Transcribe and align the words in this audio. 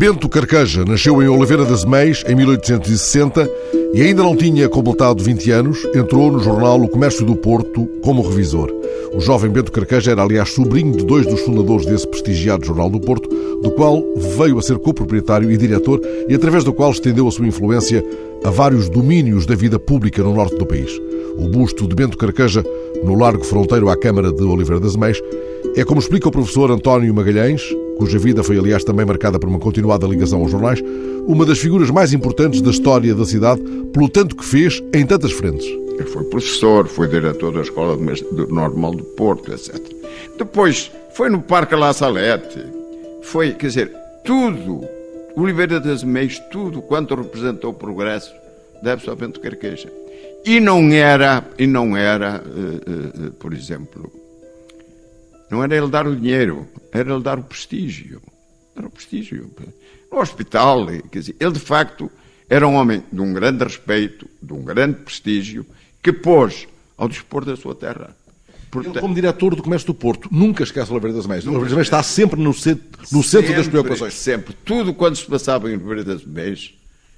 Bento 0.00 0.30
Carqueja 0.30 0.82
nasceu 0.82 1.22
em 1.22 1.28
Oliveira 1.28 1.62
das 1.62 1.84
Meis 1.84 2.24
em 2.26 2.34
1860 2.34 3.46
e 3.92 4.00
ainda 4.00 4.22
não 4.22 4.34
tinha 4.34 4.66
completado 4.66 5.22
20 5.22 5.50
anos, 5.50 5.86
entrou 5.94 6.32
no 6.32 6.38
jornal 6.38 6.80
O 6.80 6.88
Comércio 6.88 7.26
do 7.26 7.36
Porto 7.36 7.86
como 8.00 8.26
revisor. 8.26 8.72
O 9.12 9.20
jovem 9.20 9.50
Bento 9.50 9.70
Carqueja 9.70 10.12
era, 10.12 10.22
aliás, 10.22 10.54
sobrinho 10.54 10.96
de 10.96 11.04
dois 11.04 11.26
dos 11.26 11.42
fundadores 11.42 11.84
desse 11.84 12.08
prestigiado 12.08 12.64
Jornal 12.64 12.88
do 12.88 12.98
Porto, 12.98 13.28
do 13.60 13.70
qual 13.72 14.02
veio 14.38 14.58
a 14.58 14.62
ser 14.62 14.78
coproprietário 14.78 15.50
e 15.50 15.56
diretor 15.58 16.00
e 16.26 16.34
através 16.34 16.64
do 16.64 16.72
qual 16.72 16.92
estendeu 16.92 17.28
a 17.28 17.30
sua 17.30 17.46
influência 17.46 18.02
a 18.42 18.48
vários 18.48 18.88
domínios 18.88 19.44
da 19.44 19.54
vida 19.54 19.78
pública 19.78 20.22
no 20.22 20.34
norte 20.34 20.56
do 20.56 20.64
país. 20.64 20.98
O 21.36 21.46
busto 21.46 21.86
de 21.86 21.94
Bento 21.94 22.16
Carqueja, 22.16 22.64
no 23.04 23.18
largo 23.18 23.44
fronteiro 23.44 23.90
à 23.90 23.96
Câmara 23.98 24.32
de 24.32 24.42
Oliveira 24.44 24.80
das 24.80 24.96
Meis, 24.96 25.20
é 25.76 25.84
como 25.84 26.00
explica 26.00 26.26
o 26.26 26.32
professor 26.32 26.70
António 26.70 27.12
Magalhães, 27.12 27.62
cuja 28.00 28.18
vida 28.18 28.42
foi, 28.42 28.58
aliás, 28.58 28.82
também 28.82 29.04
marcada 29.04 29.38
por 29.38 29.46
uma 29.46 29.58
continuada 29.58 30.06
ligação 30.06 30.40
aos 30.40 30.50
jornais, 30.50 30.82
uma 31.26 31.44
das 31.44 31.58
figuras 31.58 31.90
mais 31.90 32.14
importantes 32.14 32.62
da 32.62 32.70
história 32.70 33.14
da 33.14 33.26
cidade, 33.26 33.60
pelo 33.92 34.08
tanto 34.08 34.34
que 34.34 34.42
fez 34.44 34.82
em 34.94 35.04
tantas 35.04 35.32
frentes. 35.32 35.66
Foi 36.10 36.24
professor, 36.24 36.88
foi 36.88 37.08
diretor 37.08 37.52
da 37.52 37.60
Escola 37.60 37.98
Normal 38.48 38.92
do 38.92 39.04
Porto, 39.04 39.52
etc. 39.52 39.76
Depois 40.38 40.90
foi 41.12 41.28
no 41.28 41.42
Parque 41.42 41.74
La 41.74 41.92
Salete, 41.92 42.64
foi, 43.20 43.52
quer 43.52 43.66
dizer, 43.66 43.92
tudo, 44.24 44.80
Oliveira 45.36 45.78
das 45.78 46.02
Meias, 46.02 46.38
tudo 46.50 46.80
quanto 46.80 47.14
representou 47.14 47.72
o 47.72 47.74
progresso, 47.74 48.32
deve-se 48.82 49.10
ao 49.10 49.16
Bento 49.16 49.40
Carqueja. 49.40 49.92
E 50.46 50.58
não 50.58 50.90
era, 50.90 51.44
e 51.58 51.66
não 51.66 51.94
era, 51.94 52.42
uh, 52.42 52.48
uh, 52.48 53.26
uh, 53.26 53.30
por 53.32 53.52
exemplo, 53.52 54.10
não 55.50 55.62
era 55.62 55.76
ele 55.76 55.88
dar 55.88 56.06
o 56.06 56.14
dinheiro, 56.14 56.68
era 56.92 57.12
ele 57.12 57.22
dar 57.22 57.38
o 57.38 57.42
prestígio. 57.42 58.22
Era 58.76 58.86
o 58.86 58.90
prestígio. 58.90 59.50
No 60.10 60.18
hospital, 60.18 60.86
quer 61.10 61.18
dizer, 61.18 61.36
ele 61.40 61.52
de 61.52 61.60
facto 61.60 62.10
era 62.48 62.66
um 62.66 62.74
homem 62.74 63.02
de 63.12 63.20
um 63.20 63.32
grande 63.32 63.64
respeito, 63.64 64.28
de 64.42 64.52
um 64.52 64.62
grande 64.62 64.98
prestígio, 64.98 65.66
que 66.02 66.12
pôs 66.12 66.66
ao 66.96 67.08
dispor 67.08 67.44
da 67.44 67.56
sua 67.56 67.74
terra. 67.74 68.16
Portanto, 68.70 68.94
ele, 68.94 69.00
como 69.00 69.14
diretor 69.14 69.54
do 69.56 69.62
comércio 69.62 69.88
do 69.88 69.94
Porto, 69.94 70.28
nunca 70.30 70.62
esquece 70.62 70.90
o 70.90 70.94
Oliveira 70.94 71.16
das 71.16 71.26
Meias. 71.26 71.44
O 71.44 71.48
Oliveira 71.48 71.68
das 71.68 71.74
Meias 71.74 71.86
está 71.88 72.02
sempre 72.02 72.40
no 72.40 72.54
centro, 72.54 73.00
no 73.10 73.22
sempre, 73.22 73.48
centro 73.48 73.56
das 73.56 73.68
preocupações. 73.68 74.14
Sempre. 74.14 74.54
Tudo 74.64 74.94
quando 74.94 75.16
se 75.16 75.26
passava 75.26 75.68
em 75.68 75.74
Oliveira 75.74 76.04
das 76.04 76.24
Meias 76.24 76.72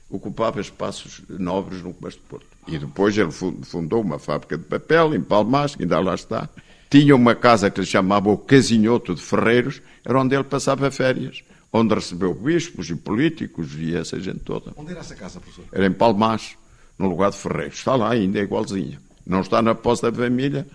ocupava 0.09 0.61
espaços 0.61 1.23
nobres 1.29 1.83
no 1.83 1.93
comércio 1.93 2.21
do 2.21 2.27
Porto. 2.27 2.47
E 2.69 2.79
depois 2.79 3.17
ele 3.17 3.31
fundou 3.31 4.03
uma 4.03 4.19
fábrica 4.19 4.57
de 4.57 4.65
papel 4.65 5.15
em 5.15 5.21
Palmas, 5.21 5.75
que 5.75 5.83
ainda 5.83 5.99
lá 6.01 6.15
está, 6.15 6.49
tinha 6.93 7.17
uma 7.17 7.35
casa 7.35 7.71
que 7.71 7.81
ele 7.81 7.87
chamava 7.87 8.29
o 8.29 8.37
Casinhoto 8.37 9.15
de 9.15 9.23
Ferreiros, 9.23 9.81
era 10.05 10.21
onde 10.21 10.35
ele 10.35 10.45
passava 10.45 10.91
férias, 10.91 11.43
onde 11.73 11.95
recebeu 11.95 12.35
bispos 12.35 12.91
e 12.91 12.95
políticos 12.95 13.75
e 13.79 13.97
essa 13.97 14.21
gente 14.21 14.41
toda. 14.41 14.75
Onde 14.77 14.91
era 14.91 15.01
essa 15.01 15.15
casa, 15.15 15.41
professor? 15.41 15.65
Era 15.73 15.87
em 15.87 15.93
Palmas, 15.93 16.55
no 16.99 17.09
lugar 17.09 17.31
de 17.31 17.39
Ferreiros. 17.39 17.79
Está 17.79 17.97
lá 17.97 18.11
ainda, 18.11 18.39
é 18.39 18.43
igualzinha. 18.43 19.01
Não 19.27 19.41
está 19.41 19.63
na 19.63 19.75
posse 19.75 20.03
da 20.03 20.13
família, 20.13 20.67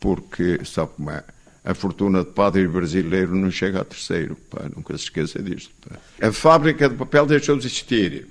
porque, 0.00 0.64
sabe 0.64 0.90
como 0.96 1.12
é? 1.12 1.22
A 1.64 1.74
fortuna 1.74 2.24
de 2.24 2.30
padre 2.32 2.66
brasileiro 2.66 3.32
não 3.32 3.48
chega 3.48 3.82
a 3.82 3.84
terceiro, 3.84 4.34
pá, 4.50 4.68
nunca 4.74 4.98
se 4.98 5.04
esqueça 5.04 5.40
disto. 5.40 5.72
Pá. 5.88 5.96
A 6.26 6.32
fábrica 6.32 6.88
de 6.88 6.96
papel 6.96 7.24
deixou 7.24 7.56
de 7.56 7.66
existir. 7.66 8.26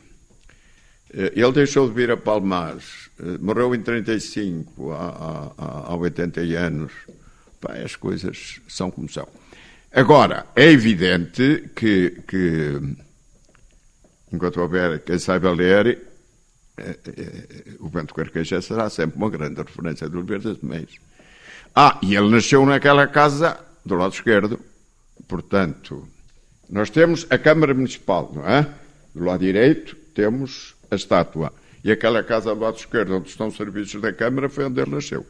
Eh, 1.13 1.31
ele 1.33 1.51
deixou 1.53 1.87
de 1.87 1.93
vir 1.93 2.11
a 2.11 2.17
Palmas, 2.17 3.09
eh, 3.17 3.37
morreu 3.39 3.73
em 3.73 3.81
35, 3.81 4.91
há, 4.91 5.53
há, 5.57 5.93
há 5.93 5.95
80 5.95 6.41
anos. 6.41 6.91
Pá, 7.61 7.73
as 7.73 7.95
coisas 7.95 8.59
são 8.67 8.89
como 8.91 9.07
são. 9.07 9.27
Agora, 9.93 10.47
é 10.55 10.71
evidente 10.71 11.69
que, 11.75 12.21
que 12.27 12.79
enquanto 14.33 14.59
houver 14.59 14.99
quem 15.03 15.19
saiba 15.19 15.51
ler, 15.51 16.01
é, 16.77 16.89
é, 16.89 16.97
o 17.79 17.89
Bento 17.89 18.13
Carqueja 18.13 18.61
será 18.61 18.89
sempre 18.89 19.17
uma 19.17 19.29
grande 19.29 19.61
referência 19.61 20.09
do 20.09 20.17
Oliveira 20.17 20.43
das 20.43 20.61
Meias. 20.61 20.95
Ah, 21.75 21.99
e 22.01 22.15
ele 22.15 22.29
nasceu 22.29 22.65
naquela 22.65 23.05
casa 23.07 23.59
do 23.85 23.95
lado 23.95 24.13
esquerdo, 24.13 24.59
portanto, 25.27 26.07
nós 26.69 26.89
temos 26.89 27.27
a 27.29 27.37
Câmara 27.37 27.73
Municipal, 27.73 28.31
não 28.33 28.47
é? 28.47 28.67
Do 29.13 29.23
lado 29.23 29.41
direito 29.41 29.95
temos 30.15 30.75
a 30.89 30.95
estátua. 30.95 31.53
E 31.83 31.91
aquela 31.91 32.23
casa 32.23 32.53
do 32.55 32.61
lado 32.61 32.77
esquerdo, 32.77 33.15
onde 33.15 33.29
estão 33.29 33.47
os 33.47 33.57
serviços 33.57 34.01
da 34.01 34.13
Câmara, 34.13 34.49
foi 34.49 34.65
onde 34.65 34.81
ele 34.81 34.91
nasceu. 34.91 35.25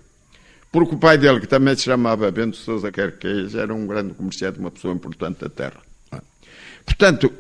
Porque 0.72 0.96
o 0.96 0.98
pai 0.98 1.18
dele, 1.18 1.42
que 1.42 1.48
também 1.48 1.76
se 1.76 1.84
chamava 1.84 2.32
Bento 2.32 2.56
Sousa 2.56 2.92
Carqueja, 2.92 3.62
era 3.62 3.74
um 3.74 3.86
grande 3.86 4.14
comerciante, 4.14 4.58
uma 4.58 4.72
pessoa 4.72 4.94
importante 4.94 5.42
da 5.42 5.50
terra. 5.50 5.82
Portanto, 6.86 7.32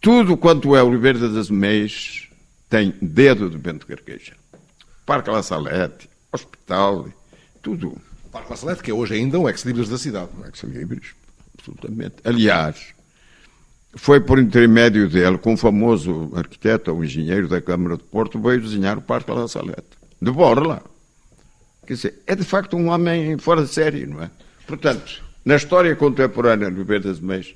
tudo 0.00 0.36
quanto 0.36 0.76
é 0.76 0.82
Oliveira 0.82 1.28
das 1.28 1.50
Meias 1.50 2.28
tem 2.68 2.94
dedo 3.02 3.50
de 3.50 3.58
Bento 3.58 3.86
Carqueja. 3.86 4.34
Parque 5.04 5.28
La 5.28 5.42
Salete, 5.42 6.08
hospital, 6.32 7.08
tudo. 7.60 7.88
O 8.24 8.28
Parque 8.30 8.50
La 8.50 8.56
Salete, 8.56 8.82
que 8.82 8.92
é 8.92 8.94
hoje 8.94 9.14
ainda 9.14 9.38
um 9.38 9.48
ex-libris 9.48 9.88
da 9.88 9.98
cidade. 9.98 10.30
Um 10.38 10.46
ex-libris, 10.46 11.14
absolutamente. 11.58 12.16
Aliás, 12.22 12.94
foi 13.96 14.20
por 14.20 14.38
intermédio 14.38 15.08
dele 15.08 15.36
que 15.36 15.48
um 15.48 15.56
famoso 15.56 16.30
arquiteto 16.34 16.92
ou 16.92 17.04
engenheiro 17.04 17.48
da 17.48 17.60
Câmara 17.60 17.96
de 17.96 18.04
Porto 18.04 18.40
veio 18.40 18.62
desenhar 18.62 18.96
o 18.96 19.02
Parque 19.02 19.32
La 19.32 19.48
Salete. 19.48 19.98
De 20.22 20.30
Borla. 20.30 20.89
Quer 21.90 21.94
dizer, 21.94 22.22
é 22.24 22.36
de 22.36 22.44
facto 22.44 22.76
um 22.76 22.88
homem 22.88 23.36
fora 23.36 23.64
de 23.64 23.68
série, 23.68 24.06
não 24.06 24.22
é? 24.22 24.30
Portanto, 24.64 25.24
na 25.44 25.56
história 25.56 25.96
contemporânea 25.96 26.70
do 26.70 26.84
Beber 26.84 27.00
das 27.00 27.18
Meias, 27.18 27.52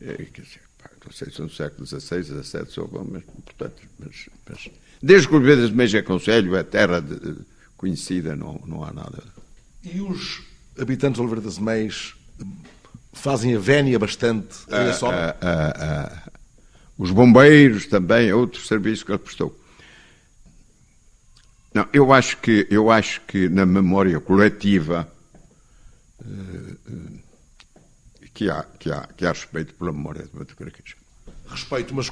é, 0.00 0.14
quer 0.32 0.42
dizer, 0.42 0.60
pá, 0.80 0.88
não 1.04 1.10
sei 1.10 1.28
se 1.28 1.42
no 1.42 1.50
século 1.50 1.84
XVI, 1.84 2.22
XVII, 2.22 2.66
sou 2.68 2.86
bom, 2.86 3.04
mas, 3.10 3.24
portanto, 3.44 3.82
mas, 3.98 4.28
mas, 4.48 4.70
desde 5.02 5.26
que 5.26 5.34
o 5.34 5.40
Beber 5.40 5.56
das 5.56 5.72
Meias 5.72 5.92
é 5.92 6.02
conselho, 6.02 6.54
é 6.54 6.62
terra 6.62 7.00
de, 7.00 7.18
de, 7.18 7.36
conhecida, 7.76 8.36
não, 8.36 8.62
não 8.64 8.84
há 8.84 8.92
nada. 8.92 9.24
E 9.82 10.00
os 10.00 10.44
habitantes 10.78 11.16
de 11.16 11.22
Oliveira 11.22 11.44
das 11.44 11.58
Meias 11.58 12.14
fazem 13.12 13.56
a 13.56 13.58
vénia 13.58 13.98
bastante 13.98 14.56
ah, 14.70 14.98
ah, 15.02 15.36
ah, 15.42 15.74
ah, 15.80 16.30
Os 16.96 17.10
bombeiros 17.10 17.86
também, 17.86 18.32
outros 18.32 18.68
serviços 18.68 19.02
que 19.02 19.10
ele 19.10 19.18
prestou. 19.18 19.60
Não, 21.74 21.88
eu 21.92 22.12
acho 22.12 22.36
que, 22.38 22.66
eu 22.70 22.90
acho 22.90 23.20
que 23.22 23.48
na 23.48 23.64
memória 23.64 24.20
coletiva 24.20 25.10
uh, 26.20 27.18
que, 28.34 28.50
há, 28.50 28.62
que, 28.78 28.90
há, 28.90 29.08
que 29.16 29.24
há 29.24 29.32
respeito 29.32 29.74
pela 29.74 29.92
memória 29.92 30.24
de 30.24 30.38
Beto 30.38 30.54
Carqueja. 30.54 30.96
Respeito, 31.46 31.94
mas 31.94 32.10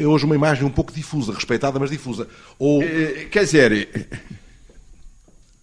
é 0.00 0.06
hoje 0.06 0.24
uma 0.24 0.34
imagem 0.34 0.64
um 0.64 0.70
pouco 0.70 0.92
difusa, 0.92 1.32
respeitada, 1.32 1.78
mas 1.78 1.90
difusa. 1.90 2.28
Ou... 2.58 2.80
Uh, 2.82 3.28
quer 3.30 3.44
dizer, 3.44 4.08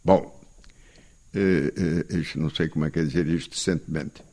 bom, 0.03 0.39
não 2.35 2.49
sei 2.49 2.67
como 2.67 2.85
é 2.85 2.91
que 2.91 2.99
é 2.99 3.03
dizer 3.03 3.27
isto 3.27 3.51
decentemente. 3.51 4.28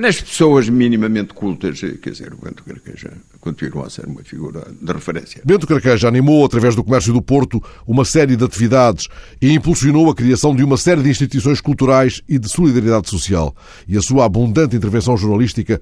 Nas 0.00 0.20
pessoas 0.20 0.68
minimamente 0.68 1.34
cultas, 1.34 1.80
quer 1.80 2.10
dizer, 2.10 2.32
o 2.32 2.36
Bento 2.36 2.62
Carqueja 2.62 3.12
continua 3.40 3.86
a 3.86 3.90
ser 3.90 4.06
uma 4.06 4.22
figura 4.22 4.64
de 4.80 4.92
referência. 4.92 5.42
Bento 5.44 5.66
Carqueja 5.66 6.06
animou, 6.06 6.44
através 6.44 6.76
do 6.76 6.84
comércio 6.84 7.12
do 7.12 7.20
Porto, 7.20 7.60
uma 7.84 8.04
série 8.04 8.36
de 8.36 8.44
atividades 8.44 9.08
e 9.40 9.52
impulsionou 9.52 10.08
a 10.08 10.14
criação 10.14 10.54
de 10.54 10.62
uma 10.62 10.76
série 10.76 11.02
de 11.02 11.10
instituições 11.10 11.60
culturais 11.60 12.22
e 12.28 12.38
de 12.38 12.48
solidariedade 12.48 13.10
social. 13.10 13.56
E 13.88 13.96
a 13.96 14.00
sua 14.00 14.24
abundante 14.24 14.76
intervenção 14.76 15.16
jornalística 15.16 15.80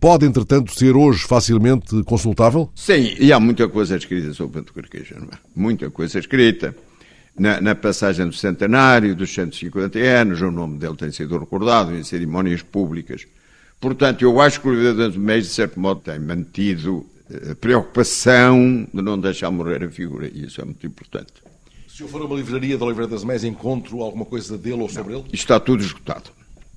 pode, 0.00 0.24
entretanto, 0.24 0.72
ser 0.72 0.96
hoje 0.96 1.22
facilmente 1.24 2.02
consultável? 2.04 2.70
Sim, 2.74 3.14
e 3.20 3.34
há 3.34 3.38
muita 3.38 3.68
coisa 3.68 3.96
escrita 3.96 4.32
sobre 4.32 4.60
Bento 4.60 4.72
Carqueja, 4.72 5.16
não 5.20 5.28
é? 5.28 5.38
Muita 5.54 5.90
coisa 5.90 6.18
escrita. 6.18 6.74
Na, 7.38 7.60
na, 7.60 7.74
passagem 7.74 8.26
do 8.26 8.34
centenário, 8.34 9.14
dos 9.14 9.32
150 9.32 9.98
anos, 9.98 10.40
o 10.40 10.50
nome 10.50 10.78
dele 10.78 10.96
tem 10.96 11.10
sido 11.10 11.38
recordado 11.38 11.94
em 11.94 12.02
cerimónias 12.02 12.62
públicas 12.62 13.26
Portanto, 13.82 14.22
eu 14.22 14.40
acho 14.40 14.60
que 14.60 14.68
o 14.68 14.70
Oliveira 14.70 14.94
das 14.94 15.16
Meias, 15.16 15.46
de 15.46 15.50
certo 15.50 15.80
modo, 15.80 16.02
tem 16.02 16.16
mantido 16.16 17.04
a 17.28 17.50
eh, 17.50 17.54
preocupação 17.56 18.86
de 18.94 19.02
não 19.02 19.18
deixar 19.18 19.50
morrer 19.50 19.82
a 19.82 19.90
figura, 19.90 20.28
e 20.32 20.44
isso 20.44 20.60
é 20.60 20.64
muito 20.64 20.86
importante. 20.86 21.32
Se 21.88 22.04
eu 22.04 22.06
for 22.06 22.22
a 22.22 22.24
uma 22.26 22.36
livraria 22.36 22.78
de 22.78 22.84
Oliveira 22.84 23.10
das 23.10 23.24
Meias, 23.24 23.42
encontro 23.42 24.00
alguma 24.00 24.24
coisa 24.24 24.56
dele 24.56 24.82
ou 24.82 24.88
sobre 24.88 25.14
não, 25.14 25.18
ele? 25.18 25.30
Isto 25.32 25.34
está 25.34 25.58
tudo 25.58 25.82
esgotado. 25.82 26.30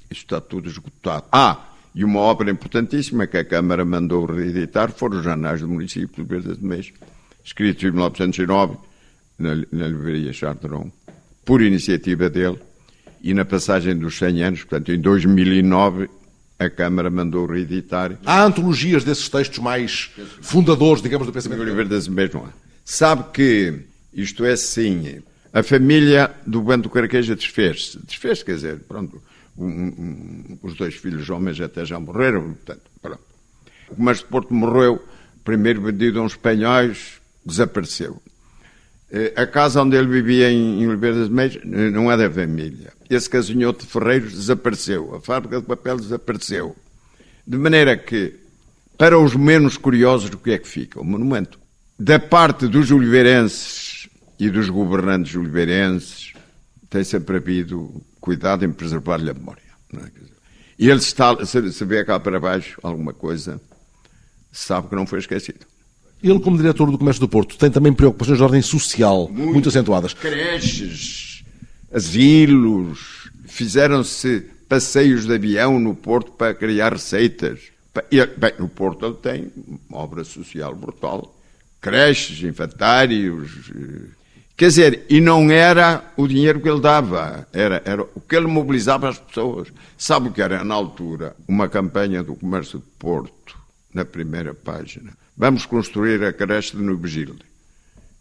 Está 0.10 0.42
tudo 0.42 0.68
esgotado. 0.68 1.26
Ah, 1.32 1.70
e 1.94 2.04
uma 2.04 2.22
obra 2.22 2.50
importantíssima 2.50 3.28
que 3.28 3.38
a 3.38 3.46
Câmara 3.46 3.86
mandou 3.86 4.26
reeditar 4.26 4.92
foram 4.92 5.20
os 5.20 5.24
jornais 5.24 5.62
do 5.62 5.68
município 5.68 6.26
de 6.26 6.34
Oliveira 6.34 6.56
das 6.56 6.58
Meias, 6.58 6.92
escritos 7.44 7.84
em 7.84 7.92
1909, 7.92 8.78
na, 9.38 9.56
na 9.72 9.88
livraria 9.88 10.34
Chardron, 10.34 10.92
por 11.46 11.62
iniciativa 11.62 12.32
dele, 12.32 12.58
e 13.22 13.32
na 13.32 13.46
passagem 13.46 13.96
dos 13.96 14.18
100 14.18 14.44
anos, 14.44 14.64
portanto, 14.64 14.92
em 14.92 15.00
2009, 15.00 16.10
a 16.58 16.70
Câmara 16.70 17.10
mandou 17.10 17.46
reeditar. 17.46 18.18
Há 18.26 18.44
antologias 18.44 19.04
desses 19.04 19.28
textos 19.30 19.60
mais 19.60 20.12
fundadores, 20.42 21.02
digamos, 21.02 21.28
do 21.28 21.34
pensamento. 21.34 21.62
Oliveira 21.62 21.90
das 21.90 22.08
não 22.08 22.46
há. 22.46 22.50
Sabe 22.84 23.32
que 23.34 23.74
isto 24.14 24.46
é 24.46 24.54
assim. 24.54 25.22
A 25.52 25.64
família 25.64 26.34
do 26.46 26.62
Bento 26.62 26.90
Carqueja 26.90 27.36
desfez-se. 27.36 28.00
Desfez, 28.06 28.44
quer 28.44 28.56
dizer, 28.56 28.80
pronto, 28.88 29.22
um, 29.58 29.66
um, 29.68 30.60
os 30.62 30.76
dois 30.76 30.96
filhos 30.96 31.30
homens 31.30 31.60
até 31.60 31.86
já 31.86 32.00
morreram, 32.00 32.54
portanto, 32.54 32.84
pronto. 33.02 33.24
De 33.90 34.26
Porto 34.26 34.54
morreu, 34.54 35.04
primeiro 35.44 35.82
vendido 35.82 36.20
a 36.20 36.24
uns 36.24 36.34
espanhóis, 36.34 37.22
desapareceu. 37.46 38.22
Eh, 39.12 39.34
a 39.36 39.46
casa 39.46 39.82
onde 39.82 39.96
ele 39.96 40.08
vivia 40.08 40.52
em 40.52 40.88
Oliveira 40.88 41.20
das 41.20 41.30
Meias 41.30 41.60
não 41.64 42.12
é 42.12 42.18
da 42.18 42.30
família. 42.30 42.92
Esse 43.10 43.30
casinhoto 43.30 43.86
de 43.86 43.92
Ferreiros 43.92 44.34
desapareceu. 44.34 45.16
A 45.16 45.22
fábrica 45.22 45.60
de 45.60 45.66
papel 45.66 45.98
desapareceu. 45.98 46.76
De 47.46 47.58
maneira 47.58 47.96
que, 47.96 48.36
para 48.98 49.20
os 49.20 49.36
menos 49.36 49.78
curiosos, 49.78 50.30
o 50.32 50.38
que 50.38 50.52
é 50.52 50.58
que 50.58 50.68
fica? 50.68 51.00
O 51.00 51.04
monumento. 51.04 51.60
Da 51.98 52.20
parte 52.20 52.68
dos 52.68 52.92
oliveirenses 52.92 54.10
e 54.40 54.50
dos 54.50 54.70
governantes 54.70 55.36
oliveirenses, 55.36 56.34
tem 56.90 57.04
sempre 57.04 57.38
havido 57.38 58.02
cuidado 58.20 58.66
em 58.66 58.72
preservar-lhe 58.72 59.30
a 59.30 59.34
memória. 59.34 59.62
É? 59.94 60.26
E 60.78 60.90
ele 60.90 61.00
está, 61.00 61.46
se 61.46 61.86
vê 61.86 62.04
cá 62.04 62.20
para 62.20 62.40
baixo 62.40 62.80
alguma 62.84 63.14
coisa, 63.14 63.62
sabe 64.52 64.90
que 64.90 64.96
não 64.96 65.06
foi 65.06 65.20
esquecido. 65.20 65.66
Ele, 66.30 66.40
como 66.40 66.58
diretor 66.58 66.90
do 66.90 66.98
Comércio 66.98 67.20
do 67.20 67.30
Porto, 67.30 67.56
tem 67.56 67.70
também 67.70 67.94
preocupações 67.94 68.40
de 68.40 68.44
ordem 68.44 68.62
social 68.62 69.30
muito, 69.32 69.54
muito 69.54 69.70
acentuadas. 69.70 70.12
Creches, 70.14 71.44
asilos, 71.94 73.30
fizeram-se 73.46 74.44
passeios 74.68 75.26
de 75.26 75.36
avião 75.36 75.80
no 75.80 75.94
Porto 75.94 76.32
para 76.32 76.56
criar 76.56 76.94
receitas. 76.94 77.60
Bem, 78.38 78.54
no 78.58 78.68
Porto 78.68 79.06
ele 79.06 79.14
tem 79.16 79.52
uma 79.88 80.00
obra 80.00 80.24
social 80.24 80.76
brutal. 80.76 81.32
Creches, 81.80 82.44
infantários. 82.44 83.52
Eh, 83.76 84.10
quer 84.58 84.70
dizer, 84.70 85.06
e 85.08 85.22
não 85.22 85.52
era 85.52 86.12
o 86.18 86.28
dinheiro 86.28 86.60
que 86.60 86.68
ele 86.68 86.82
dava, 86.82 87.48
era, 87.54 87.84
era 87.86 88.02
o 88.02 88.20
que 88.20 88.36
ele 88.36 88.48
mobilizava 88.48 89.10
as 89.10 89.20
pessoas. 89.20 89.68
Sabe 89.96 90.30
o 90.30 90.32
que 90.32 90.42
era, 90.42 90.64
na 90.64 90.74
altura, 90.74 91.36
uma 91.48 91.70
campanha 91.70 92.24
do 92.24 92.36
Comércio 92.36 92.80
de 92.80 92.86
Porto, 92.98 93.56
na 93.94 94.04
primeira 94.04 94.56
página? 94.56 95.12
Vamos 95.38 95.66
construir 95.66 96.24
a 96.24 96.32
creche 96.32 96.78
de 96.78 96.84
Nubegilde. 96.84 97.44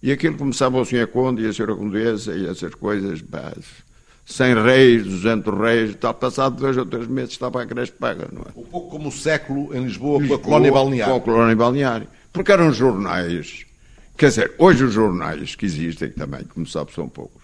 E 0.02 0.12
aquilo 0.12 0.36
começava 0.36 0.78
o 0.78 0.84
Sr. 0.84 1.06
Conde 1.06 1.42
e 1.42 1.46
a 1.46 1.50
Sra. 1.50 1.74
Condessa 1.74 2.34
e 2.34 2.46
essas 2.46 2.74
coisas, 2.74 3.20
base. 3.22 3.84
100 4.26 4.62
reis, 4.62 5.04
200 5.04 5.58
reis, 5.58 5.90
está 5.90 6.12
passado 6.12 6.56
dois 6.56 6.76
ou 6.76 6.86
três 6.86 7.06
meses, 7.06 7.32
estava 7.32 7.62
a 7.62 7.66
creche 7.66 7.92
paga, 7.92 8.28
não 8.32 8.42
é? 8.42 8.46
Um 8.56 8.64
pouco 8.64 8.90
como 8.90 9.08
o 9.08 9.12
século 9.12 9.74
em 9.74 9.84
Lisboa, 9.84 10.18
Lisboa 10.18 10.38
com 10.38 10.44
a 10.44 10.44
colónia 10.44 10.72
balneária. 10.72 11.12
Com 11.12 11.18
a 11.18 11.20
colónia 11.20 11.56
balneária. 11.56 12.08
Porque 12.32 12.50
eram 12.50 12.72
jornais, 12.72 13.66
quer 14.16 14.28
dizer, 14.28 14.54
hoje 14.58 14.84
os 14.84 14.92
jornais 14.92 15.54
que 15.54 15.66
existem 15.66 16.10
também, 16.10 16.42
como 16.44 16.66
sabe, 16.66 16.92
são 16.92 17.08
poucos. 17.08 17.42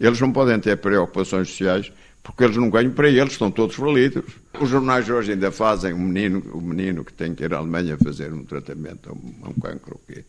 Eles 0.00 0.20
não 0.20 0.32
podem 0.32 0.58
ter 0.58 0.76
preocupações 0.78 1.48
sociais 1.48 1.92
porque 2.22 2.44
eles 2.44 2.56
não 2.56 2.70
ganham 2.70 2.92
para 2.92 3.08
eles, 3.08 3.32
estão 3.32 3.50
todos 3.50 3.74
falidos. 3.74 4.24
Os 4.60 4.68
jornais 4.68 5.08
hoje 5.08 5.32
ainda 5.32 5.50
fazem 5.50 5.92
o 5.92 5.98
menino, 5.98 6.42
o 6.52 6.60
menino 6.60 7.04
que 7.04 7.12
tem 7.12 7.34
que 7.34 7.44
ir 7.44 7.52
à 7.52 7.58
Alemanha 7.58 7.98
fazer 8.02 8.32
um 8.32 8.44
tratamento 8.44 9.10
a 9.10 9.12
um, 9.12 9.34
a 9.42 9.48
um 9.48 9.54
cancro, 9.54 10.00
que, 10.06 10.24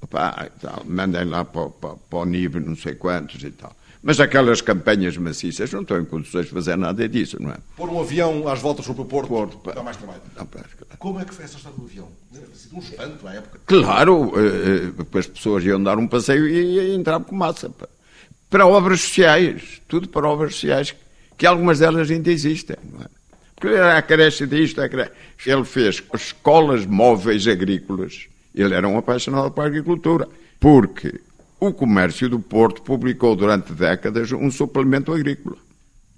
opa, 0.00 0.50
tal, 0.60 0.84
mandem 0.84 1.24
lá 1.24 1.44
para, 1.44 1.68
para, 1.70 1.94
para 1.94 2.18
o 2.18 2.24
nível 2.26 2.60
não 2.60 2.76
sei 2.76 2.94
quantos 2.94 3.42
e 3.42 3.50
tal. 3.50 3.74
Mas 4.02 4.18
aquelas 4.18 4.60
campanhas 4.60 5.16
maciças 5.16 5.72
não 5.72 5.82
estão 5.82 6.00
em 6.00 6.04
condições 6.04 6.46
de 6.46 6.52
fazer 6.52 6.76
nada 6.76 7.08
disso, 7.08 7.40
não 7.40 7.52
é? 7.52 7.56
Pôr 7.76 7.88
um 7.88 8.00
avião 8.00 8.48
às 8.48 8.60
voltas 8.60 8.84
sobre 8.84 9.02
o 9.02 9.04
Porto, 9.04 9.28
Porto 9.28 9.72
dá 9.72 9.82
mais 9.82 9.96
trabalho. 9.96 10.20
Não, 10.36 10.44
claro. 10.44 10.68
Como 10.98 11.20
é 11.20 11.24
que 11.24 11.32
foi 11.32 11.44
essa 11.44 11.56
história 11.56 11.78
do 11.78 11.84
avião? 11.84 12.08
Um 12.72 12.80
espanto 12.80 13.28
à 13.28 13.34
época. 13.34 13.60
Claro, 13.64 14.32
eh, 14.36 14.92
eh 14.98 15.18
as 15.18 15.26
pessoas 15.28 15.64
iam 15.64 15.80
dar 15.80 15.98
um 15.98 16.08
passeio 16.08 16.48
e, 16.48 16.90
e 16.90 16.94
entravam 16.96 17.26
com 17.26 17.36
massa. 17.36 17.70
Para 18.50 18.66
obras 18.66 19.02
sociais, 19.02 19.80
tudo 19.86 20.08
para 20.08 20.28
obras 20.28 20.54
sociais 20.54 20.94
que 21.42 21.46
algumas 21.48 21.80
delas 21.80 22.08
ainda 22.08 22.30
existem. 22.30 22.76
Não 22.92 23.00
é? 23.00 23.06
Porque 23.56 23.74
era 23.74 23.98
a 23.98 24.02
creche 24.02 24.46
disto, 24.46 24.80
a 24.80 24.88
creche. 24.88 25.10
Ele 25.44 25.64
fez 25.64 26.00
escolas 26.14 26.86
móveis 26.86 27.48
agrícolas. 27.48 28.28
Ele 28.54 28.72
era 28.72 28.86
um 28.86 28.96
apaixonado 28.96 29.50
pela 29.50 29.66
agricultura. 29.66 30.28
Porque 30.60 31.20
o 31.58 31.72
comércio 31.72 32.28
do 32.28 32.38
Porto 32.38 32.80
publicou 32.82 33.34
durante 33.34 33.72
décadas 33.72 34.30
um 34.30 34.52
suplemento 34.52 35.12
agrícola. 35.12 35.56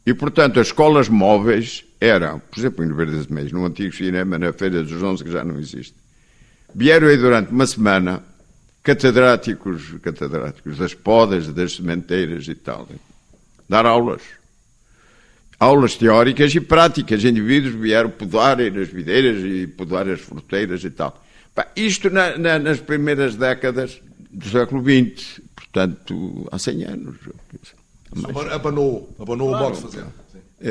E, 0.05 0.12
portanto, 0.12 0.61
as 0.61 0.67
escolas 0.67 1.09
móveis 1.09 1.87
eram, 1.99 2.38
por 2.38 2.59
exemplo, 2.59 2.85
em 2.85 2.93
Verdes 2.93 3.26
Meios, 3.29 3.50
no 3.50 3.65
antigo 3.65 3.97
cinema, 3.97 4.38
na 4.38 4.53
Feira 4.53 4.85
dos 4.85 5.03
Onze, 5.03 5.25
que 5.25 5.32
já 5.32 5.43
não 5.43 5.59
existe. 5.59 5.94
Vieram 6.75 7.09
aí 7.09 7.17
durante 7.17 7.50
uma 7.50 7.67
semana 7.67 8.23
catedráticos, 8.82 9.94
catedráticos 10.03 10.76
das 10.76 10.93
podas, 10.93 11.49
das 11.49 11.76
sementeiras 11.76 12.47
e 12.47 12.55
tal, 12.55 12.87
dar 13.67 13.87
aulas 13.87 14.21
aulas 15.64 15.96
teóricas 15.96 16.55
e 16.55 16.61
práticas. 16.61 17.25
Indivíduos 17.25 17.75
vieram 17.75 18.11
podar 18.11 18.58
nas 18.58 18.88
videiras 18.88 19.43
e 19.43 19.66
podar 19.66 20.08
as 20.08 20.20
fruteiras 20.20 20.84
e 20.84 20.90
tal. 20.90 21.22
isto 21.75 22.11
na, 22.11 22.37
na, 22.37 22.58
nas 22.58 22.81
primeiras 22.81 23.34
décadas 23.37 24.00
do 24.31 24.49
século 24.49 24.82
XX, 24.82 25.40
portanto, 25.55 26.49
há 26.50 26.58
100 26.58 26.84
anos. 26.84 27.16
Abanou, 28.52 29.08
abanou 29.19 29.49
claro. 29.49 29.64
o 29.64 29.69
modo 29.69 29.76
de 29.76 29.82
fazer. 29.82 30.05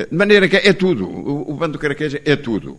De 0.09 0.15
maneira 0.15 0.47
que 0.47 0.57
é 0.57 0.73
tudo. 0.73 1.05
O, 1.07 1.51
o 1.51 1.53
bando 1.55 1.77
caraqueja 1.77 2.21
é 2.25 2.35
tudo. 2.35 2.77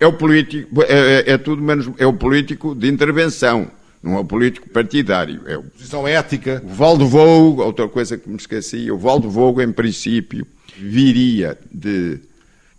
É 0.00 0.06
o 0.06 0.12
político, 0.12 0.82
é, 0.82 0.86
é, 1.26 1.32
é, 1.32 1.38
tudo 1.38 1.62
menos, 1.62 1.88
é 1.98 2.06
o 2.06 2.12
político 2.12 2.74
de 2.74 2.88
intervenção, 2.88 3.70
não 4.02 4.16
é 4.16 4.20
o 4.20 4.24
político 4.24 4.68
partidário. 4.68 5.42
É 5.46 5.56
o, 5.56 5.62
Posição 5.62 6.06
ética. 6.06 6.60
O 6.64 6.68
Valdo 6.68 7.06
Vogo, 7.06 7.62
outra 7.62 7.88
coisa 7.88 8.18
que 8.18 8.28
me 8.28 8.36
esqueci, 8.36 8.90
o 8.90 8.98
Valdo 8.98 9.30
Vogo, 9.30 9.62
em 9.62 9.72
princípio, 9.72 10.46
viria 10.76 11.58
de 11.72 12.20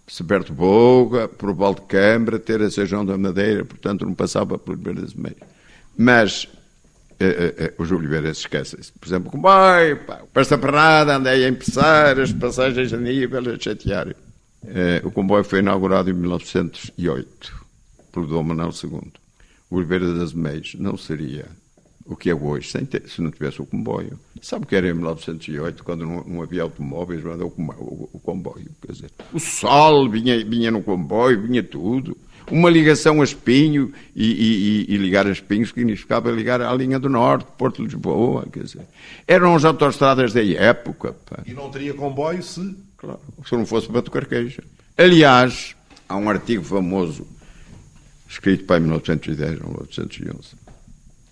Seberto 0.08 0.54
Boga, 0.54 1.28
por 1.28 1.54
Valdecambra, 1.54 2.40
ter 2.40 2.62
a 2.62 2.70
Sejão 2.70 3.06
da 3.06 3.18
Madeira, 3.18 3.66
portanto 3.66 4.06
não 4.06 4.14
passava 4.14 4.58
por 4.58 4.78
de 4.78 5.20
Meio. 5.20 5.36
Mas 5.98 6.48
eh, 7.20 7.26
eh, 7.26 7.56
eh, 7.58 7.74
os 7.78 7.92
Oliveiras 7.92 8.40
esquecem-se. 8.40 8.92
Por 8.92 9.08
exemplo, 9.08 9.32
como 9.32 9.44
vai, 9.44 9.96
para 9.96 10.42
esta 10.42 10.58
parada 10.58 11.16
andei 11.16 11.46
a 11.46 11.50
empeçar 11.50 12.20
as 12.20 12.32
passagens 12.32 12.92
a 12.94 12.98
nível, 12.98 13.54
a 13.54 13.60
chatear. 13.60 14.14
Eh, 14.68 15.02
o 15.04 15.12
comboio 15.12 15.44
foi 15.44 15.60
inaugurado 15.60 16.10
em 16.10 16.14
1908 16.14 17.66
pelo 18.12 18.28
Dom 18.28 18.44
Manuel 18.44 18.72
II. 18.72 19.12
O 19.70 19.78
Oliveira 19.78 20.14
das 20.14 20.34
Meias 20.34 20.76
não 20.78 20.98
seria 20.98 21.48
o 22.06 22.16
que 22.16 22.30
é 22.30 22.36
hoje, 22.36 22.72
ter, 22.86 23.10
se 23.10 23.22
não 23.22 23.32
tivesse 23.32 23.62
o 23.62 23.66
comboio. 23.66 24.20
Sabe 24.42 24.66
o 24.66 24.68
que 24.68 24.76
era 24.76 24.88
em 24.88 24.94
1908, 24.94 25.84
quando 25.84 26.06
não, 26.06 26.24
não 26.24 26.42
havia 26.42 26.62
automóveis, 26.62 27.24
mas 27.24 27.42
o, 27.42 27.46
o, 27.48 28.10
o, 28.14 28.20
comboio? 28.20 28.70
Quer 28.82 28.92
dizer, 28.92 29.12
o 29.34 29.40
sol 29.40 30.08
vinha, 30.10 30.46
vinha 30.46 30.70
no 30.70 30.84
comboio, 30.84 31.42
vinha 31.42 31.64
tudo. 31.64 32.16
Uma 32.52 32.70
ligação 32.70 33.22
a 33.22 33.24
Espinho 33.24 33.92
e, 34.16 34.86
e, 34.88 34.94
e, 34.94 34.98
ligar 34.98 35.26
a 35.26 35.32
Espinho 35.32 35.66
significava 35.66 36.30
ligar 36.30 36.62
à 36.62 36.72
linha 36.76 37.00
do 37.00 37.10
Norte, 37.10 37.48
Porto 37.58 37.78
de 37.78 37.86
Lisboa, 37.86 38.46
quer 38.54 38.64
dizer. 38.64 38.86
Eram 39.28 39.56
as 39.56 39.66
autostradas 39.66 40.32
da 40.32 40.44
época. 40.44 41.16
Pá. 41.28 41.42
E 41.44 41.54
não 41.54 41.72
teria 41.72 41.96
comboio 41.96 42.44
se... 42.44 42.76
Claro, 42.98 43.20
se 43.44 43.56
não 43.56 43.66
fosse 43.66 43.92
Bato 43.92 44.12
Carqueja. 44.12 44.64
Aliás, 44.96 45.76
há 46.08 46.16
um 46.16 46.30
artigo 46.30 46.64
famoso, 46.64 47.28
escrito 48.30 48.66
para 48.66 48.80
1910 48.80 49.62
ou 49.62 49.70
1911, 49.70 50.65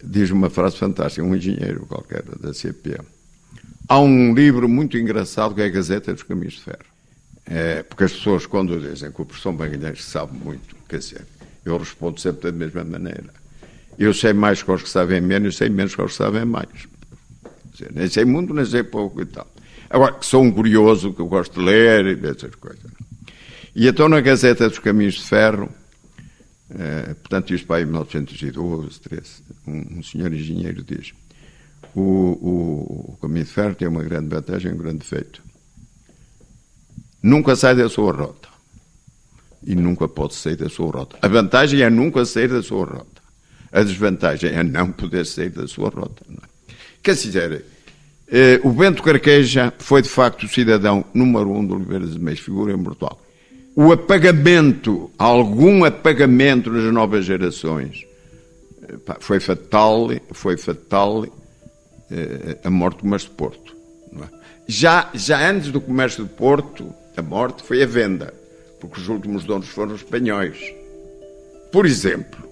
diz 0.04 0.30
uma 0.32 0.50
frase 0.50 0.78
fantástica, 0.78 1.26
um 1.26 1.36
engenheiro 1.36 1.86
qualquer 1.86 2.24
da 2.24 2.54
CP. 2.54 3.00
Há 3.88 4.00
um 4.00 4.34
livro 4.34 4.68
muito 4.68 4.98
engraçado 4.98 5.56
que 5.56 5.62
é 5.62 5.66
a 5.66 5.70
Gazeta 5.70 6.14
dos 6.14 6.24
Caminhos 6.24 6.56
de 6.56 6.62
Ferro. 6.62 6.94
É, 7.46 7.84
porque 7.84 8.06
as 8.06 8.14
pessoas, 8.14 8.46
quando 8.46 8.80
dizem 8.80 9.12
que 9.12 9.22
o 9.22 9.26
professor 9.26 9.52
Magalhães 9.52 10.04
sabe 10.04 10.38
muito, 10.38 10.76
quer 10.88 11.00
dizer, 11.00 11.26
eu 11.66 11.78
respondo 11.78 12.20
sempre 12.20 12.52
da 12.52 12.58
mesma 12.58 12.84
maneira. 12.84 13.34
Eu 13.98 14.14
sei 14.14 14.34
mais 14.34 14.64
que 14.64 14.72
os 14.72 14.84
que 14.84 14.90
sabem 14.90 15.22
menos, 15.22 15.54
eu 15.54 15.58
sei 15.58 15.70
menos 15.70 15.96
que 15.96 16.02
os 16.02 16.12
que 16.12 16.18
sabem 16.18 16.46
mais. 16.46 16.70
Dizer, 17.72 17.92
nem 17.94 18.08
sei 18.08 18.26
muito, 18.26 18.54
nem 18.54 18.66
sei 18.66 18.84
pouco 18.84 19.22
e 19.22 19.26
tal. 19.26 19.48
Agora, 19.90 20.14
que 20.14 20.26
sou 20.26 20.42
um 20.42 20.52
curioso, 20.52 21.14
que 21.14 21.20
eu 21.20 21.28
gosto 21.28 21.60
de 21.60 21.66
ler 21.66 22.18
e 22.18 22.28
essas 22.28 22.56
coisas. 22.56 22.92
E 23.76 23.88
então 23.88 24.08
na 24.08 24.22
Gazeta 24.22 24.70
dos 24.70 24.80
Caminhos 24.80 25.16
de 25.16 25.24
Ferro, 25.24 25.70
eh, 26.78 27.14
portanto, 27.16 27.54
isto 27.54 27.68
vai 27.68 27.84
em 27.84 27.86
1912, 27.86 29.00
13, 29.00 29.44
um, 29.68 30.00
um 30.00 30.04
senhor 30.04 30.34
engenheiro 30.34 30.84
diz: 30.84 31.14
o, 31.96 32.02
o, 32.02 33.14
o 33.14 33.18
caminho 33.22 33.46
de 33.46 33.52
ferro 33.52 33.76
tem 33.76 33.88
uma 33.88 34.04
grande 34.04 34.28
vantagem 34.28 34.72
e 34.72 34.74
um 34.74 34.78
grande 34.78 35.00
defeito. 35.00 35.42
Nunca 37.22 37.56
sai 37.56 37.76
da 37.76 37.88
sua 37.88 38.12
rota. 38.12 38.50
E 39.66 39.76
nunca 39.76 40.10
pode 40.10 40.36
sair 40.36 40.58
da 40.58 40.68
sua 40.68 40.92
rota. 40.92 41.18
A 41.22 41.28
vantagem 41.28 41.82
é 41.82 41.90
nunca 41.90 42.26
sair 42.26 42.50
da 42.50 42.62
sua 42.62 42.86
rota. 42.86 43.22
A 43.72 43.82
desvantagem 43.82 44.52
é 44.52 44.62
não 44.62 44.92
poder 44.92 45.26
sair 45.26 45.50
da 45.50 45.66
sua 45.68 45.90
rota. 45.90 46.26
Não 46.28 46.38
é? 46.38 46.76
Quer 47.02 47.16
dizer, 47.16 47.66
eh, 48.28 48.60
o 48.64 48.72
Bento 48.72 49.02
Carqueja 49.02 49.74
foi 49.80 50.02
de 50.02 50.10
facto 50.10 50.44
o 50.44 50.50
cidadão 50.50 51.06
número 51.14 51.50
um 51.52 51.66
do 51.66 51.76
Oliveira 51.76 52.06
de 52.06 52.20
Meias, 52.20 52.40
figura 52.40 52.74
imortal 52.74 53.24
o 53.76 53.92
apagamento, 53.92 55.12
algum 55.18 55.84
apagamento 55.84 56.70
nas 56.72 56.94
novas 56.94 57.26
gerações, 57.26 58.06
foi 59.20 59.40
fatal, 59.40 60.10
foi 60.32 60.58
fatal 60.58 61.26
eh, 62.12 62.58
a 62.64 62.70
morte 62.70 62.98
do 62.98 63.02
comércio 63.02 63.30
de 63.30 63.36
Porto. 63.36 63.76
É? 64.22 64.44
Já, 64.68 65.10
já 65.14 65.50
antes 65.50 65.72
do 65.72 65.82
comércio 65.82 66.24
de 66.24 66.30
Porto, 66.30 66.94
a 67.18 67.22
morte 67.22 67.64
foi 67.64 67.82
a 67.82 67.86
venda, 67.86 68.34
porque 68.80 69.00
os 69.00 69.08
últimos 69.08 69.44
donos 69.44 69.68
foram 69.68 69.94
os 69.94 70.02
espanhóis. 70.02 70.58
Por 71.72 71.86
exemplo, 71.86 72.48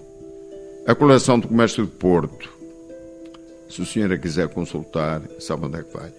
a 0.86 0.94
coleção 0.94 1.38
do 1.38 1.46
comércio 1.46 1.84
de 1.84 1.92
Porto, 1.92 2.52
se 3.70 3.80
o 3.80 3.86
senhor 3.86 4.12
a 4.12 4.18
quiser 4.18 4.48
consultar, 4.48 5.22
sabe 5.38 5.66
onde 5.66 5.78
é 5.78 5.82
que 5.82 5.96
vai? 5.96 6.12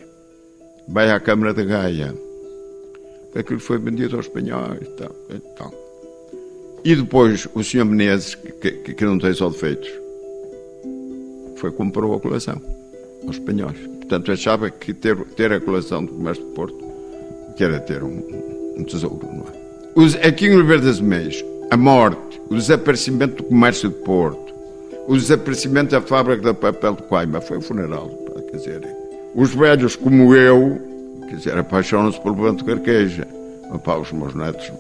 Vai 0.88 1.12
à 1.12 1.19
Câmara 1.19 1.53
de 1.53 1.65
Gaia. 1.65 2.15
Aquilo 3.35 3.59
foi 3.59 3.77
vendido 3.79 4.15
aos 4.15 4.27
espanhóis 4.27 4.81
e 4.81 4.91
tal. 4.91 5.11
E, 5.29 5.39
tal. 5.57 5.73
e 6.83 6.95
depois 6.95 7.47
o 7.53 7.63
senhor 7.63 7.85
Menezes, 7.85 8.35
que, 8.35 8.71
que, 8.71 8.93
que 8.93 9.05
não 9.05 9.17
tem 9.17 9.33
só 9.33 9.49
defeitos, 9.49 9.89
foi 11.57 11.71
comprou 11.71 12.15
a 12.15 12.19
coleção 12.19 12.61
aos 13.25 13.37
espanhóis. 13.37 13.77
Portanto, 13.97 14.31
achava 14.31 14.69
que 14.69 14.93
ter, 14.93 15.17
ter 15.35 15.51
a 15.51 15.59
coleção 15.59 16.05
do 16.05 16.11
comércio 16.11 16.43
de 16.43 16.51
Porto 16.51 16.93
que 17.55 17.63
era 17.63 17.79
ter 17.79 18.03
um, 18.03 18.21
um 18.77 18.83
tesouro, 18.83 19.27
não 19.31 19.45
é? 19.47 19.63
Os, 19.95 20.15
aqui 20.15 20.47
em 20.47 20.55
Oliveira 20.55 20.81
das 20.81 20.99
Meias, 20.99 21.43
a 21.69 21.77
morte, 21.77 22.41
o 22.49 22.55
desaparecimento 22.55 23.37
do 23.37 23.43
comércio 23.43 23.89
de 23.89 23.95
Porto, 23.95 24.53
o 25.07 25.15
desaparecimento 25.15 25.91
da 25.91 26.01
fábrica 26.01 26.53
de 26.53 26.59
papel 26.59 26.95
de 26.95 27.03
Coimbra, 27.03 27.41
foi 27.41 27.57
o 27.57 27.61
funeral, 27.61 28.09
quer 28.49 28.57
dizer, 28.57 28.95
os 29.35 29.53
velhos 29.53 29.95
como 29.95 30.33
eu, 30.33 30.79
quer 31.33 31.37
dizer, 31.37 31.57
apaixonam-se 31.57 32.21
pelo 32.21 32.35
Levanto 32.35 32.63
Carqueja. 32.63 33.27
Os 34.01 34.11
meus 34.11 34.35
netos 34.35 34.71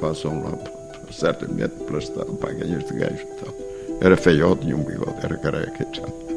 passam 0.00 0.42
lá, 0.42 0.52
certamente, 1.12 1.74
para 1.84 2.00
para 2.36 2.52
ganhar 2.54 2.78
este 2.78 2.94
gajo. 2.94 3.26
Então, 3.36 3.54
era 4.00 4.16
feiote 4.16 4.66
e 4.66 4.74
um 4.74 4.82
bigode, 4.82 5.22
era 5.22 5.36
careca. 5.36 5.82
Então. 5.82 6.29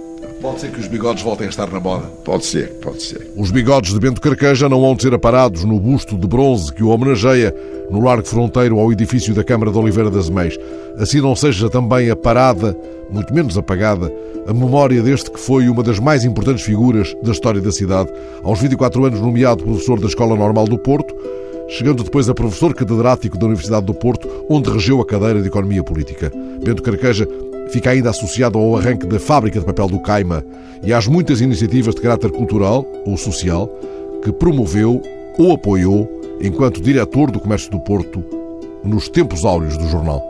Pode 0.43 0.59
ser 0.59 0.71
que 0.71 0.79
os 0.81 0.87
bigodes 0.87 1.23
voltem 1.23 1.47
a 1.47 1.49
estar 1.49 1.71
na 1.71 1.79
moda. 1.79 2.05
Pode 2.25 2.45
ser, 2.45 2.67
pode 2.81 3.01
ser. 3.01 3.31
Os 3.37 3.49
bigodes 3.49 3.93
de 3.93 3.99
Bento 4.01 4.19
Carqueja 4.19 4.67
não 4.67 4.81
vão 4.81 4.93
de 4.93 5.03
ser 5.03 5.13
aparados 5.13 5.63
no 5.63 5.79
busto 5.79 6.17
de 6.17 6.27
bronze 6.27 6.73
que 6.73 6.83
o 6.83 6.89
homenageia 6.89 7.55
no 7.89 8.03
largo 8.03 8.27
fronteiro 8.27 8.77
ao 8.77 8.91
edifício 8.91 9.33
da 9.33 9.41
Câmara 9.41 9.71
de 9.71 9.77
Oliveira 9.77 10.11
das 10.11 10.29
Meias. 10.29 10.57
Assim 10.97 11.21
não 11.21 11.33
seja 11.33 11.69
também 11.69 12.09
aparada, 12.09 12.77
muito 13.09 13.33
menos 13.33 13.57
apagada, 13.57 14.11
a 14.45 14.53
memória 14.53 15.01
deste 15.01 15.31
que 15.31 15.39
foi 15.39 15.69
uma 15.69 15.81
das 15.81 15.97
mais 15.97 16.25
importantes 16.25 16.65
figuras 16.65 17.15
da 17.23 17.31
história 17.31 17.61
da 17.61 17.71
cidade, 17.71 18.11
aos 18.43 18.59
24 18.59 19.05
anos 19.05 19.21
nomeado 19.21 19.63
professor 19.63 19.97
da 19.97 20.07
Escola 20.07 20.35
Normal 20.35 20.65
do 20.65 20.77
Porto, 20.77 21.15
chegando 21.67 22.03
depois 22.03 22.29
a 22.29 22.33
professor 22.33 22.73
catedrático 22.73 23.37
da 23.37 23.45
Universidade 23.45 23.85
do 23.85 23.93
Porto, 23.93 24.29
onde 24.49 24.69
regeu 24.69 25.01
a 25.01 25.05
cadeira 25.05 25.41
de 25.41 25.47
Economia 25.47 25.83
Política. 25.83 26.31
Bento 26.63 26.83
Carqueja 26.83 27.27
fica 27.69 27.91
ainda 27.91 28.09
associado 28.09 28.57
ao 28.57 28.75
arranque 28.77 29.07
da 29.07 29.19
fábrica 29.19 29.59
de 29.59 29.65
papel 29.65 29.87
do 29.87 29.99
Caima 29.99 30.45
e 30.83 30.93
às 30.93 31.07
muitas 31.07 31.41
iniciativas 31.41 31.95
de 31.95 32.01
caráter 32.01 32.31
cultural 32.31 32.85
ou 33.05 33.17
social 33.17 33.67
que 34.23 34.31
promoveu 34.31 35.01
ou 35.37 35.53
apoiou 35.53 36.09
enquanto 36.41 36.81
diretor 36.81 37.31
do 37.31 37.39
Comércio 37.39 37.71
do 37.71 37.79
Porto 37.79 38.23
nos 38.83 39.07
tempos 39.09 39.45
áureos 39.45 39.77
do 39.77 39.87
jornal. 39.87 40.21